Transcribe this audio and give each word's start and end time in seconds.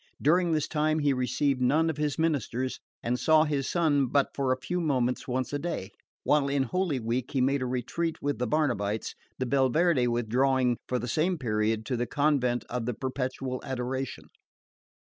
During 0.19 0.51
this 0.51 0.67
time 0.67 0.97
he 0.97 1.13
received 1.13 1.61
none 1.61 1.87
of 1.87 1.97
his 1.97 2.17
ministers, 2.17 2.79
and 3.03 3.19
saw 3.19 3.43
his 3.43 3.69
son 3.69 4.07
but 4.07 4.29
for 4.33 4.51
a 4.51 4.57
few 4.59 4.79
moments 4.81 5.27
once 5.27 5.53
a 5.53 5.59
day; 5.59 5.91
while 6.23 6.47
in 6.49 6.63
Holy 6.63 6.99
Week 6.99 7.29
he 7.33 7.39
made 7.39 7.61
a 7.61 7.67
retreat 7.67 8.19
with 8.19 8.39
the 8.39 8.47
Barnabites, 8.47 9.13
the 9.37 9.45
Belverde 9.45 10.07
withdrawing 10.07 10.77
for 10.87 10.97
the 10.97 11.07
same 11.07 11.37
period 11.37 11.85
to 11.85 11.95
the 11.95 12.07
convent 12.07 12.65
of 12.67 12.87
the 12.87 12.95
Perpetual 12.95 13.61
Adoration. 13.63 14.29